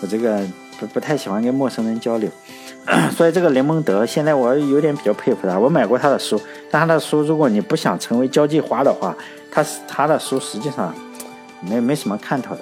[0.01, 0.41] 我这个
[0.79, 2.29] 不不太喜欢跟陌生人交流。
[3.15, 5.59] 所以这个雷蒙德现在我有点比较佩服他。
[5.59, 6.41] 我买过他的书，
[6.71, 9.15] 但他的书如果你不想成为交际花的话，
[9.51, 10.91] 他他的书实际上
[11.61, 12.61] 没没什么看头的。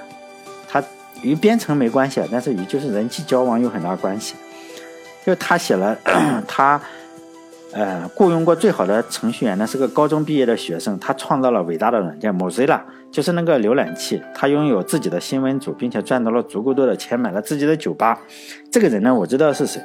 [0.67, 0.83] 他
[1.21, 4.35] 与编程没关系，但是与就是人际交往有很大关系。
[5.25, 5.97] 就他写了
[6.45, 6.79] 他。
[7.71, 10.97] 呃，雇佣过最好的程序员呢，是个高中毕业的学生。
[10.97, 14.21] 他创造了伟大的软件 Mozilla，就是那个浏览器。
[14.33, 18.19] 他拥有自己的新闻组，并且赚到了足够多的钱，买了自己的酒吧。
[18.71, 19.79] 这个人呢，我知道是谁。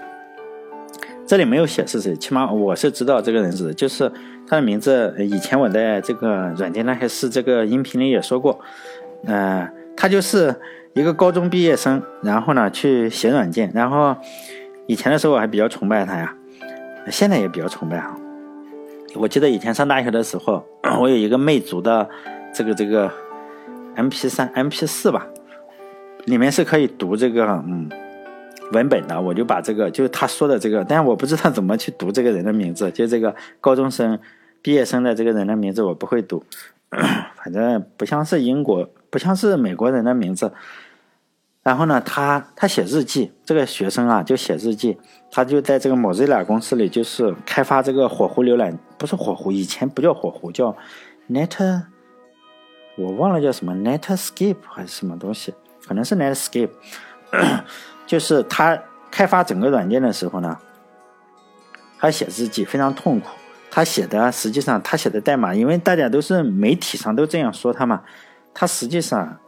[1.26, 4.10] 这里没有写是谁，起码我是知道这个人是，就是
[4.48, 5.14] 他的名字。
[5.18, 8.58] 以前我在这个软件那些事这个音频里也说过。
[9.26, 10.54] 呃，他就是
[10.94, 14.16] 一个高中毕业生，然后呢去写软件，然后
[14.86, 16.34] 以前的时候我还比较崇拜他呀。
[17.10, 18.16] 现在也比较崇拜啊！
[19.14, 20.64] 我记得以前上大学的时候，
[21.00, 22.08] 我有一个魅族的
[22.52, 23.10] 这个这个
[23.94, 25.26] M P 三 M P 四吧，
[26.24, 27.88] 里面是可以读这个嗯
[28.72, 29.20] 文本的。
[29.20, 34.18] 我就把这个就是他说的这个，但是我不知道怎么去读这个人的名字，就这个高中生
[34.62, 36.42] 毕业生的这个人的名字我不会读，
[36.90, 40.50] 反正不像是英国，不像是美国人的名字。
[41.64, 44.98] 然后呢，他他写日记，这个学生啊就写日记，
[45.30, 50.76] 他就在这个 Mozilla 公司里，就是开发这个火狐浏览，不是火狐，以前不叫火狐，叫
[51.30, 51.82] Net，
[52.98, 55.54] 我忘了叫什么 Netscape 还是什么东西，
[55.88, 56.68] 可能是 Netscape，
[58.06, 58.78] 就是他
[59.10, 60.58] 开发整个软件的时候呢，
[61.98, 63.28] 他写日记非常痛苦，
[63.70, 68.02] 他写的实际上他写的代码，因为大家都是媒体上都这样说他嘛，
[68.52, 69.38] 他实际上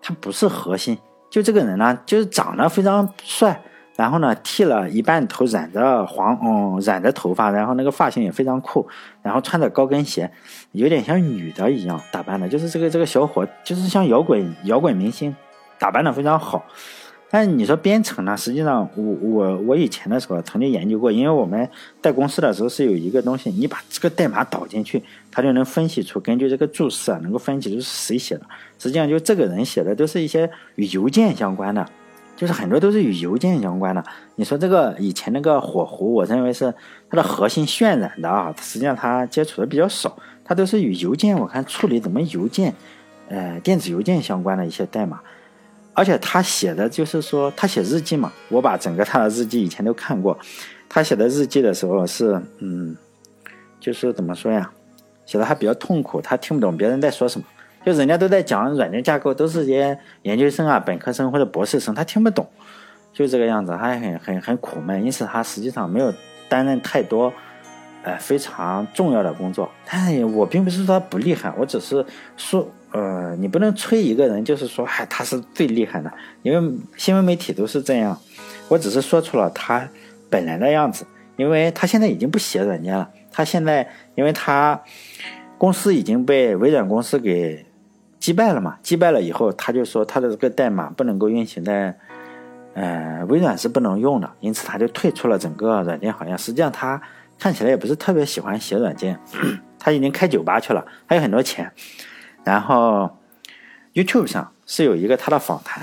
[0.00, 0.96] 他不是核心。
[1.28, 3.60] 就这个人呢，就是长得非常帅，
[3.96, 8.86] 然后呢剃了一半头，染着黄，嗯，染着头发，然后那个发型也非常酷，
[9.22, 10.30] 然后穿着高跟鞋，
[10.72, 15.34] 有点像女的一样打扮的，就是这个这个小伙，就是像摇滚摇滚明星，
[15.78, 16.64] 打扮的非常好。
[17.28, 18.36] 但你说编程呢？
[18.36, 21.68] 实际上，我我我以前的时候曾经研究过，因为我们
[22.00, 28.42] 在公司的时候是有一个东西，你把这个代码导进去，它就能分析出根据这个注释啊，能够分析出是谁写的。
[28.78, 31.84] 实际上，就这个人写的都是一些与邮件相关的，
[32.36, 34.04] 就是很多都是与邮件相关的。
[34.36, 36.72] 你说这个以前那个火狐，我认为是
[37.10, 42.72] 它的核心渲染的啊，实际上它接触的比较少，它都是与邮件，我看处理怎么邮件，
[43.28, 45.20] 呃，电子邮件相关的一些代码。
[45.96, 50.38] 而且他写的就是说，他写日记嘛，我把整个他的日记以前都看过。
[50.90, 52.94] 他写的日记的时候是，嗯，
[53.80, 54.70] 就是怎么说呀，
[55.24, 57.46] 写的还比较痛苦，他听不懂别人在说什么。
[57.82, 62.46] 就人家都在讲软件架构，都是些研究生啊、本科生或者博士生，他听不懂，
[63.14, 65.02] 就这个样子，他很很很苦闷。
[65.02, 66.12] 因此，他实际上没有
[66.46, 67.32] 担任太多，
[68.02, 69.70] 呃，非常重要的工作。
[69.86, 72.04] 但是我并不是说他不厉害，我只是
[72.36, 72.68] 说。
[72.96, 76.10] 呃，你不能吹一个人，就是说，嗨，他是最厉害的，
[76.42, 78.18] 因为新闻媒体都是这样。
[78.68, 79.86] 我只是说出了他
[80.30, 81.06] 本来的样子，
[81.36, 83.10] 因为他现在已经不写软件了。
[83.30, 84.80] 他现在，因为他
[85.58, 87.66] 公司已经被微软公司给
[88.18, 91.98] 击败了嘛，击败了以后，他就说他的这个代码不能够运行在，
[92.72, 96.34] 呃，微软是不能用的，因此他就退出了整个软件行业。
[96.38, 97.02] 实际上，他
[97.38, 99.20] 看起来也不是特别喜欢写软件，
[99.78, 101.70] 他已经开酒吧去了，还有很多钱。
[102.46, 103.10] 然后
[103.92, 105.82] ，YouTube 上是有一个他的访谈，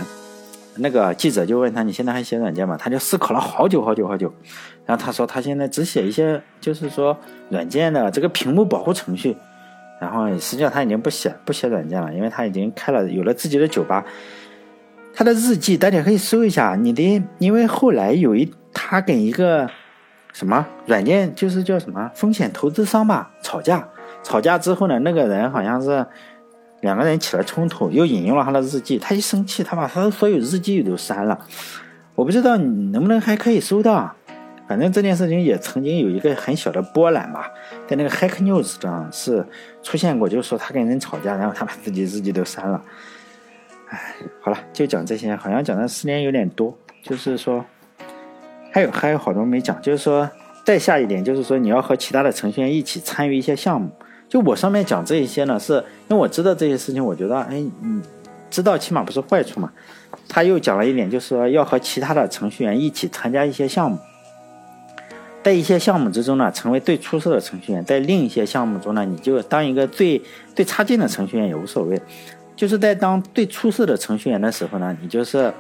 [0.78, 4.34] 那个记者就问他：“你现在还写软件吗？”他就思考了好久好久好久，
[4.86, 7.17] 然后他说：“他现在只写一些，就是说
[7.49, 9.36] 软件的这个屏幕保护程序。
[9.99, 14.06] 然后实际上他已经不写不写软件了，因为他已经开了有了自己的酒吧。
[15.13, 16.78] 他的日记大家可以搜一下。
[16.80, 19.69] 你的，因为后来有一他跟一个
[20.32, 23.86] 什么软件，就是叫什么风险投资商吧吵架，
[24.23, 26.06] 吵架之后呢，那个人好像是。”
[26.83, 28.99] 两个人起了冲突，又引用了他的日记。
[28.99, 31.37] 他一生气，他把他的所有日记都删了。
[32.13, 34.13] 我不知道你能不能还可以搜到。
[34.67, 37.51] 反正这件事情也曾经有一个很小的波澜吧，
[37.85, 39.45] 在那个 Hack News 上是
[39.81, 42.81] 出现过，就是说他跟人吵架，然后他把自己日记都删了。
[43.89, 46.77] 哎，好了，就讲这些，好像讲的时间有点多。
[47.01, 47.63] 就是说，
[48.71, 50.29] 还有还有好多没讲，就是说
[50.65, 53.91] 再下一点，就是说你要和其他的程序员一起参与一些项目。
[54.33, 55.73] 就我上面讲这一些呢，是
[56.07, 58.01] 因为我知道这些事情，我觉得，哎，你，
[58.49, 59.71] 知道起码不是坏处嘛。
[60.27, 63.99] 他又讲了一点，就是说要和其他的程序员一起参加一些项目，
[65.43, 70.19] 在一些项目之中呢，成为最出色的程序员；在另一些项目中呢，你就当一个最
[70.55, 72.01] 最差劲的程序员也无所谓。
[72.55, 75.53] 就是在当最出色的程序员的时候呢，你就是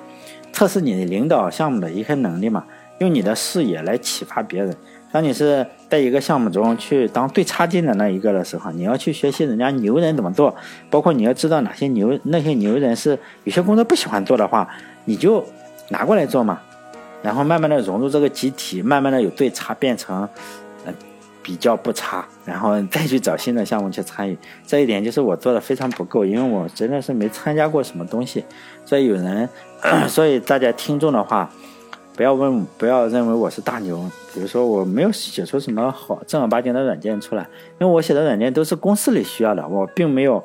[0.51, 2.65] 测试你的领导项目的一些能力嘛。
[2.97, 4.75] 用你的视野来启发别人。
[5.13, 10.55] 当你是在一个项目中去当最差劲的那一个的时候，你要去学习人家牛人怎么做，
[10.89, 14.67] 包括你要知道哪些牛那些牛人是有些工作不喜欢做的话，
[15.05, 15.45] 你就
[15.89, 16.59] 拿过来做嘛，
[17.21, 20.27] 然后慢慢的融入这个集体，慢慢的有最差变成，
[20.83, 20.91] 呃，
[21.43, 24.35] 比较不差，然后再去找新的项目去参与。
[24.65, 28.43] 这一点就是我做的非常不够，因为我真的是没参加过什么东西，
[28.83, 29.47] 所以有人，
[30.07, 31.47] 所以大家听众的话。
[32.15, 33.97] 不要问，不要认为我是大牛。
[34.33, 37.41] 比如说，我没有写出什么好正儿八经的软件出来，
[37.79, 40.43] 因为我写的软件都是公司里需要的，我并没有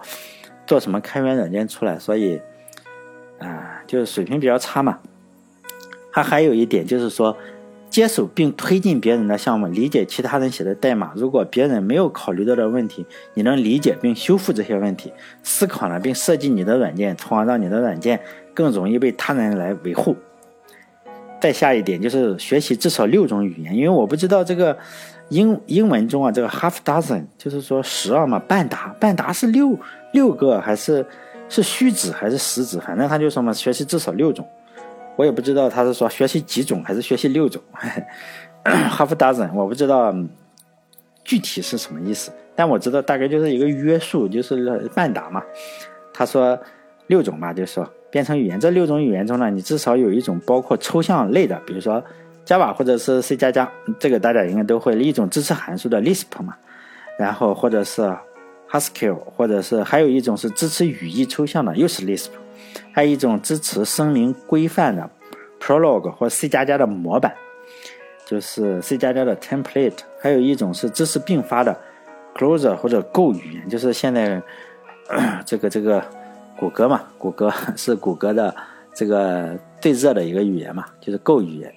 [0.67, 2.41] 做什么开源软件出来，所以
[3.39, 4.99] 啊，就是水平比较差嘛。
[6.11, 7.37] 还还有一点就是说，
[7.91, 11.13] 接手并推进别人的项目，理解其他人写的代码。
[11.17, 13.05] 如果别人没有考虑到的问题，
[13.35, 18.21] 你能理解并修复这些问题，思考了并设计你的软件，从而让你的软件
[18.55, 20.17] 更容易被他人来维护。
[21.41, 24.77] 再下一点就是学习至少六种语言，因为我不知道这个
[25.29, 29.79] 英英文中啊，这个 half dozen 就是说十二嘛，半达半达是六
[30.13, 31.07] 六个还是
[31.49, 32.79] 是虚指还是实指？
[32.81, 34.47] 反正他就说嘛，学习至少六种，
[35.17, 37.63] 我也不知道他是说学习几种还是学习六种。
[38.65, 40.13] half dozen 我不知道
[41.23, 45.43] 具体是什么意思，但我知道大概就是一个约束，就是半达嘛。
[46.13, 46.59] 他说
[47.07, 47.89] 六种吧，就说。
[48.11, 52.03] 编程语言这六种语言中呢，你至少有一种包括抽象类的，比如说
[52.47, 54.95] Java 或者是 C 加加，这个大家应该都会。
[54.99, 56.57] 一种支持函数的 Lisp 嘛，
[57.19, 58.11] 然后或者是
[58.71, 62.29] Haskell，或者是还有一种是支持语义抽象的，又是 Lisp。
[62.93, 65.11] 还有一种支持声明规范的
[65.61, 67.35] Prolog 或 C 加加的模板，
[68.25, 69.99] 就是 C 加加的 Template。
[70.21, 71.79] 还有一种是支持并发的
[72.35, 74.43] Closure 或者 Go 语言，就是现在
[75.45, 76.03] 这 个这个。
[76.59, 78.53] 谷歌嘛，谷歌 是谷歌的
[78.93, 81.73] 这个最热的一个语言嘛，就是 Go 语言。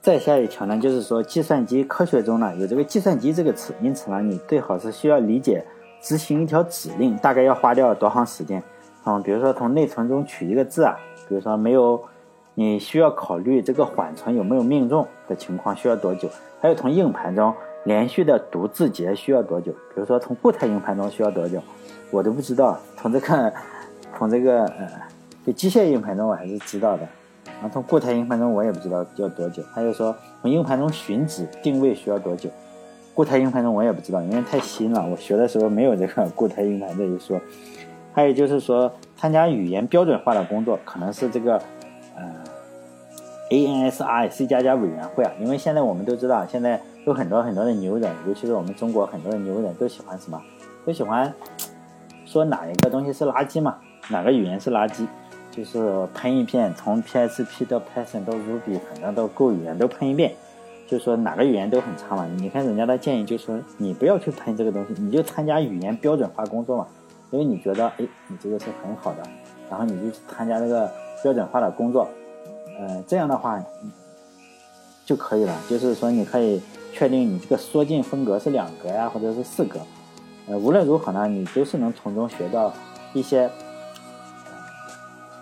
[0.00, 5.66] 再下一条呢，就是说计算机科学中呢有这个计算机这个词，因此呢你最好是需要理解
[6.00, 8.62] 执行一条指令大概要花掉多长时间。
[9.04, 12.02] 嗯，比如说从内存中取一个字啊，比如说没有，
[12.54, 16.26] 你需要考虑这个缓存有没有命中的情况需要多久，
[16.58, 21.60] 还有从硬盘中连续的读字节需要多久，比如说从固态硬盘中需要多久，
[22.10, 22.78] 我都不知道。
[22.96, 23.52] 从这个。
[24.18, 24.88] 从这个呃，
[25.46, 27.02] 就机械硬盘中我还是知道的，
[27.60, 29.62] 然后从固态硬盘中我也不知道要多久。
[29.72, 32.48] 还有说从硬盘中寻址定位需要多久，
[33.14, 37.40] 固态硬盘中我也不知道，因为太新了，我学的时候没有这个固态硬盘这一说。
[38.12, 41.60] 还有就是说参加语言标准化的工作，可能是这个
[42.14, 42.22] 呃
[43.50, 50.40] ANSI C 加加委员会啊，因为现在我们都知道，现在有很多很多的牛人，尤其是我们中国很多的牛人都喜欢什么，
[50.86, 51.34] 都喜欢
[52.24, 53.78] 说哪一个东西是垃圾嘛。
[54.08, 55.06] 哪个语言是垃圾？
[55.50, 60.34] 就是喷一遍，从 PHP 到 Python 到 Ruby，反正到 Go 语言都喷一遍，
[60.88, 62.26] 就说哪个语言都很差嘛。
[62.38, 66.88] 你看人家的建议，就说你不要去喷这个东西，你就参加语言标准化工作嘛，
[67.30, 69.22] 因为你觉得，哎，你这个是很好的，
[69.70, 70.90] 然后你就参加这个
[71.22, 72.08] 标准化的工作，
[72.76, 73.62] 呃，这样的话
[75.06, 75.56] 就可以了。
[75.70, 76.60] 就是说你可以
[76.92, 79.78] 确定你这个缩进风格是两格呀，或者是四格，
[80.48, 82.72] 呃，无论如何呢，你都是能从中学到
[83.12, 83.48] 一些。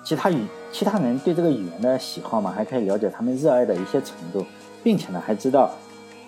[0.05, 4.45] 其他语其他人对这个语言的喜好嘛，还可以了解他们热爱的一些程度，
[4.83, 5.71] 并且呢，还知道，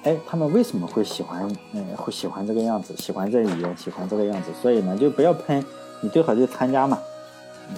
[0.05, 4.51] 哎，他们为什么会喜欢，嗯，会喜欢这个样子，喜欢这语言，喜欢这个样子。
[4.63, 5.65] 所以呢，就不要喷，
[6.01, 6.99] 你最好就参加嘛，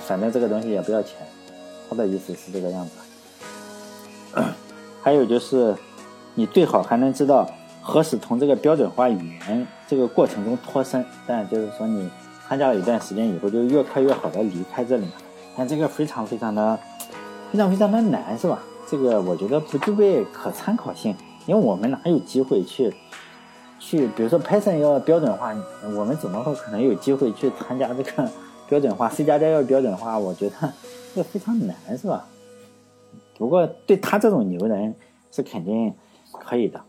[0.04, 1.16] 反正这个东西也不要钱。
[1.88, 4.42] 他的意思是这个样子。
[5.02, 5.74] 还有就是，
[6.34, 7.48] 你最好还能知道
[7.80, 11.04] 何时从这个标准化语言这个过程中脱身。
[11.26, 12.10] 但就是说，你
[12.46, 15.12] 参加了一段时间以后，就越快越好的离开这里嘛。
[15.56, 16.78] 但这个非常非常的，
[17.50, 18.58] 非常非常的难，是吧？
[18.88, 21.14] 这个我觉得不具备可参考性，
[21.46, 22.94] 因为我们哪有机会去，
[23.80, 25.52] 去，比如说 Python 要标准化，
[25.96, 28.30] 我们怎么会可能有机会去参加这个
[28.68, 30.72] 标准化？C 加加要标准化，我觉得
[31.14, 32.26] 这非常难，是吧？
[33.36, 34.94] 不过对他这种牛人
[35.32, 35.92] 是肯定
[36.32, 36.80] 可以的。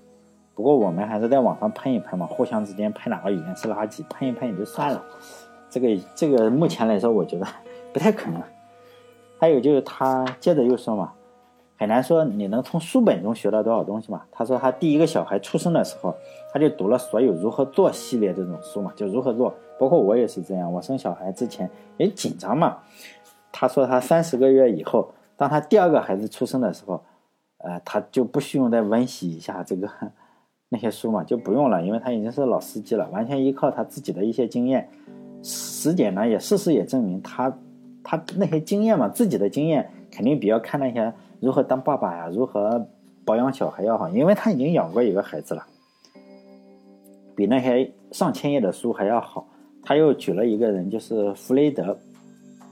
[0.53, 5.03] 不过我们还是在网上喷一喷嘛，互相之间喷哪个语言是垃圾，喷一喷也就算了。
[5.69, 7.47] 这个这个目前来说，我觉得
[7.91, 8.41] 不太可能。
[9.39, 11.13] 还有就是他接着又说嘛，
[11.77, 14.23] 很难说你能从书本中学到多少东西嘛。
[14.31, 16.15] 他说他第一个小孩出生的时候，
[16.51, 19.53] 他就读了所有如何做系列这种书嘛，就如何做。
[19.79, 22.77] 包括我也是这样，我生小孩之前也紧张嘛。
[23.51, 27.03] 他说他三十个月以后，当他第二个孩子出生的时候，
[27.59, 29.87] 呃，他就不需要再温习一下这个
[30.69, 34.89] 那些书嘛，就不用了，因为他已经是老司机了，完全依靠他自己的一些经验。
[35.43, 37.55] 实践呢，也事实也证明他。
[38.09, 42.87] 他那些经验嘛，自己的经验肯定比要看那些如何当爸爸呀，如何
[43.25, 45.65] 保养小孩要好，因为他已经养过一个孩子了，
[47.35, 49.45] 比那些上千页的书还要好。
[49.83, 51.83] 他又举了一个人，就是弗雷德·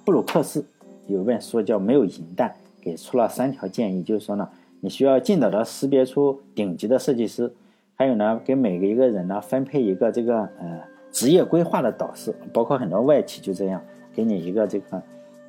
[0.06, 0.66] 布鲁克斯，
[1.08, 2.50] 有本书叫《没有银弹》，
[2.82, 4.48] 给出了三条建议，就是说呢，
[4.80, 7.54] 你需要尽早的识别出顶级的设计师，
[7.96, 10.82] 还有呢，给每个一个人呢分配一个这个呃
[11.12, 13.82] 职业规划的导师，包括很多外企就这样，
[14.14, 15.02] 给你一个这个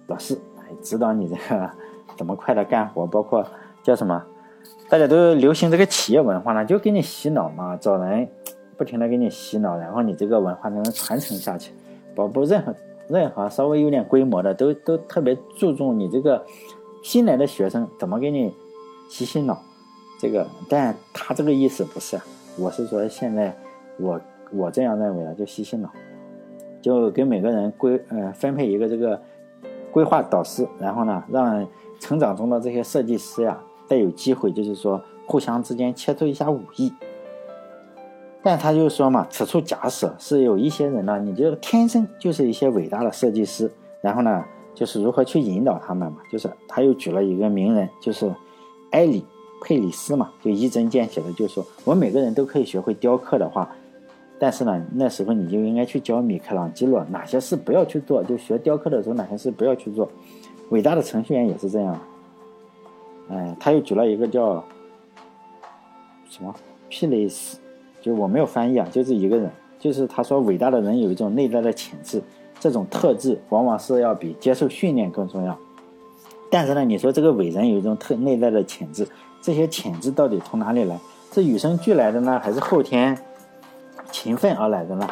[0.07, 0.39] 老师，
[0.83, 1.71] 指导你这个
[2.17, 3.47] 怎么快的干活，包括
[3.83, 4.23] 叫什么，
[4.89, 8.29] 大家都流行这个企业文化呢，就给你洗脑嘛，找人。
[8.79, 11.73] 不停的给你洗脑，然后你这个文化能传承下去。
[12.15, 12.75] 包括任何
[13.09, 16.45] 任何稍微有点规模的，都都特别注重你这个
[17.03, 18.55] 新来的学生怎么给你
[19.09, 19.59] 洗洗脑。
[20.21, 22.21] 这个，但他这个意思不是，
[22.59, 23.57] 我是说现在
[23.99, 24.21] 我
[24.53, 25.89] 我这样认为的，就洗洗脑，
[26.83, 29.19] 就给每个人规呃分配一个这个
[29.97, 31.67] 规划导师，然后呢，让
[31.99, 36.93] 成长中的这些设计师呀，再有机会就是说互相之间切磋一下武艺。
[38.43, 43.73] 但他就说嘛，此处假设是有一些人呢，你就天生就是一些伟大的设计师，
[44.03, 44.45] 然后呢，
[44.75, 48.31] 就是如何去引导他们嘛，就是他又举了一个名人，就是
[48.91, 49.25] 埃里
[49.63, 53.75] 佩里斯嘛，就一针见血的就说，我们每个人都可以学会雕刻的话，
[54.39, 60.09] 但是呢，那时候你就应该去教米开朗基罗哪些事不要去做，就学雕刻的时候哪些事不要去做，
[60.71, 61.99] 伟大的程序员也是这样，
[63.31, 64.63] 哎，他又举了一个叫
[66.29, 66.55] 什么
[66.89, 67.59] 皮雷斯。
[68.03, 72.23] 就我没有翻译啊，就是一个人，就是他说伟大的人有一种内在的潜质，
[72.61, 75.59] 这种特质往往是要比接受训练更重要。
[76.49, 79.09] 但是呢，你说这个伟人有一种特内在的潜质，
[79.41, 80.97] 这些潜质到底从哪里来？
[81.33, 83.19] 是与生俱来的呢，还是后天
[84.11, 85.09] 勤奋而来的呢？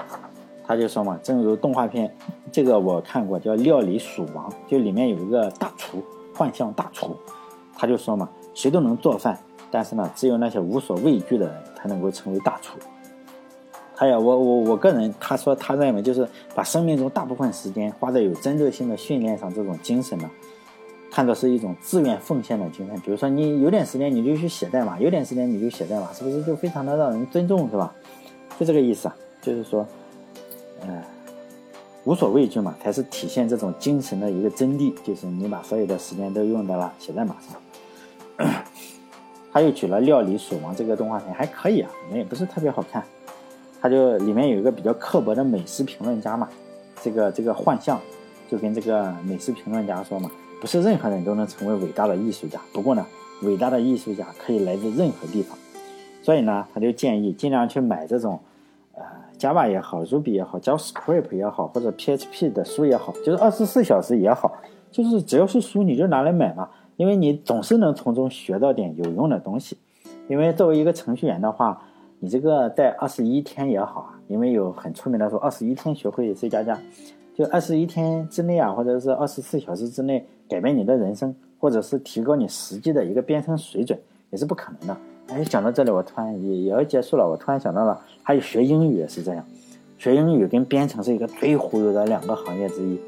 [0.66, 2.10] 他就说嘛，正如动画片，
[2.50, 6.02] 这个我看过，叫《料理鼠王》，就里面有一个大厨，
[6.34, 7.14] 幻象大厨，
[7.76, 9.38] 他就说嘛，谁都能做饭。
[9.70, 12.78] 但是呢，只有那些无所畏惧的人才能够成为大厨。
[13.94, 20.30] 还有我我我个人，他说他认为就是把生命中大部分时间花在有针对性的训练上，这种精神呢，
[21.10, 22.98] 看作是一种自愿奉献的精神。
[23.00, 27.94] 比如说你有点时间你就去写代码，有点时间你就写代码，是不是就非常的让人尊重，是吧？
[28.58, 29.86] 就这个意思啊，就是说，
[30.82, 31.02] 嗯，
[32.04, 38.48] 无所畏惧嘛，才是体现这种精神的一个真谛，就是你把所有的时间都用在了写代码上。
[39.52, 43.04] 他又举了《料理鼠王》这个动画片，还可以啊，反正也不是特别好看。
[43.80, 46.48] 他就里面有一个比较刻薄的美食评论家嘛，
[47.02, 48.00] 这个这个幻象
[48.50, 50.30] 就跟这个美食评论家说嘛，
[50.60, 52.60] 不是任何人都能成为伟大的艺术家。
[52.72, 53.06] 不过呢，
[53.42, 55.58] 伟大的艺术家可以来自任何地方。
[56.24, 58.40] 所以呢，他就建议尽量去买这种，
[58.94, 59.02] 呃
[59.38, 64.50] ，Java 也好，Ruby 也好，JavaScript 也好，或者 PHP 的书也好，就是二十四小时也好，
[64.90, 66.70] 就是只要是书你就拿来买嘛。
[66.96, 69.76] 因为你总是能从中学到点有用的东西，
[70.26, 71.82] 因为作为一个程序员的话，
[72.20, 76.80] 你这个在二十一天也好啊，因为有很出名的说二十一天学会 C 加加，
[77.34, 83.98] 就二十一天之内啊，或者是二十四小时之内改变你的人生，或者是提高你实际的一个编程水准，
[84.30, 84.96] 也是不可能的。
[85.34, 89.44] 哎，讲到这里，我突然也也要结束了，我突然想到了，还有学英语也是这样，
[89.98, 93.00] 学英语跟编程是一个最忽悠的两个行业之一。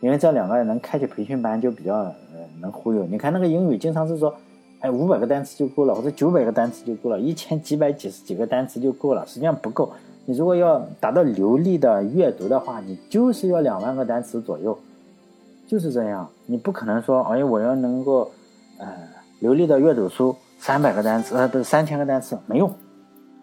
[0.00, 2.14] 因为这两个能开起培训班就比较呃
[2.60, 3.04] 能忽悠。
[3.04, 4.34] 你看那个英语经常是说，
[4.80, 9.92] 哎五百个单词就够了，或者九百个单词就够了，一千几百几十几个单词就够了，实际上不够。
[10.24, 14.76] 你如果要达到流利的阅读的话，你就是要两万个单词左右，
[15.68, 16.28] 就是这样。
[16.46, 18.28] 你不可能说，哎我要能够
[18.78, 18.88] 呃
[19.38, 22.70] 流利的阅读书三百个单词，呃不是三千个单词没用，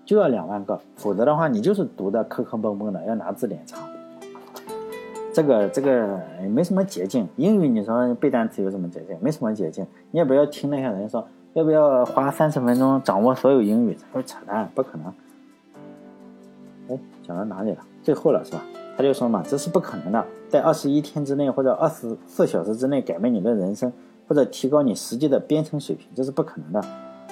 [0.06, 3.80] 就要两万个，否则的话你就是读的磕磕碰碰的，要拿字典查。
[5.34, 6.20] 这个这个
[6.52, 9.18] 没什么捷径，英语你说背单词有什么捷径？
[9.20, 15.12] 没什么捷径，你也不要听那些人说要不要花三十分钟掌握所有英语，这是扯淡，不可能。
[16.90, 17.80] 哎，讲到哪里了？
[18.04, 18.62] 最后了是吧？
[18.96, 23.92] 他就说嘛，这是不可能的，在二十一天之内或者二十四小时之内改变你的人生，
[24.28, 26.88] 或者提高你实际的编程水平，这是不可能的。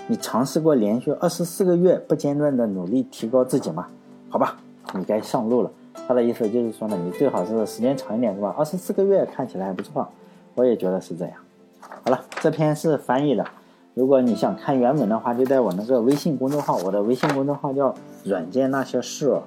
[0.07, 3.87] 你尝试过连续二十四个月不间断的努力提高自己吗？
[4.29, 4.57] 好吧，
[4.93, 5.71] 你该上路了。
[6.07, 8.53] 他的意思就是说呢，你最好是时间长一点，是吧？
[8.57, 10.07] 二十四个月看起来还不错，
[10.53, 11.33] 我也觉得是这样。
[11.79, 13.43] 好了，这篇是翻译的，
[13.95, 19.41] 如果你想看原文的话，就在我那个微信公众号，我的微信公众号叫“软件那些事”。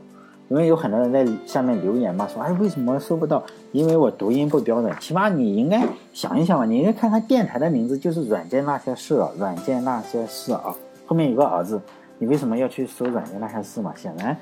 [0.48, 3.42] 因为有很多人在下面留言嘛，说哎为什么搜不到？
[3.72, 4.92] 因为我读音不标准。
[4.98, 5.82] 起码你应该
[6.12, 10.74] 想一想吧，你应该看看电台的名字就是“软件那些事啊”，“软件那些事”啊，
[11.06, 11.80] 后面有个“儿”子，
[12.18, 13.92] 你为什么要去搜“软件那些事”嘛？
[13.96, 14.36] 显然。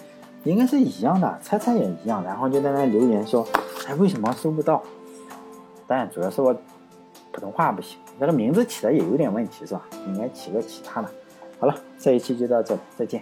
[0.45, 3.45] 应该是一样的，猜猜也一样，然后就在那留言说，
[3.89, 4.81] 哎，为什么搜不到？
[5.89, 6.55] 当然主要是我
[7.33, 9.83] 普通话不行，这个名字起的也有点问题，是吧？
[10.07, 11.09] 应该起个其他的。
[11.59, 13.21] 好了，这一期就到这，再见。